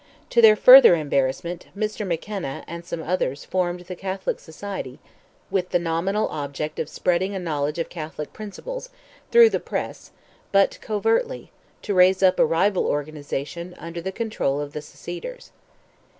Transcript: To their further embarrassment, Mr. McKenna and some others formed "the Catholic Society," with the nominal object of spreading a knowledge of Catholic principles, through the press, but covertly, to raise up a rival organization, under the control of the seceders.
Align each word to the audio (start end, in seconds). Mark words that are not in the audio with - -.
To 0.31 0.41
their 0.41 0.55
further 0.55 0.95
embarrassment, 0.95 1.67
Mr. 1.77 2.07
McKenna 2.07 2.63
and 2.65 2.83
some 2.83 3.03
others 3.03 3.45
formed 3.45 3.81
"the 3.81 3.95
Catholic 3.95 4.39
Society," 4.39 4.97
with 5.51 5.69
the 5.69 5.77
nominal 5.77 6.27
object 6.29 6.79
of 6.79 6.89
spreading 6.89 7.35
a 7.35 7.39
knowledge 7.39 7.77
of 7.77 7.87
Catholic 7.87 8.33
principles, 8.33 8.89
through 9.29 9.51
the 9.51 9.59
press, 9.59 10.09
but 10.51 10.79
covertly, 10.81 11.51
to 11.83 11.93
raise 11.93 12.23
up 12.23 12.39
a 12.39 12.45
rival 12.47 12.87
organization, 12.87 13.75
under 13.77 14.01
the 14.01 14.11
control 14.11 14.59
of 14.59 14.73
the 14.73 14.81
seceders. 14.81 15.51